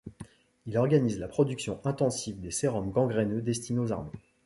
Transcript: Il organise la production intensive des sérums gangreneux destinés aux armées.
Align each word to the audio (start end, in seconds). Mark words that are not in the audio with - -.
Il 0.65 0.79
organise 0.79 1.19
la 1.19 1.27
production 1.27 1.79
intensive 1.85 2.41
des 2.41 2.49
sérums 2.49 2.89
gangreneux 2.89 3.43
destinés 3.43 3.77
aux 3.81 3.91
armées. 3.91 4.09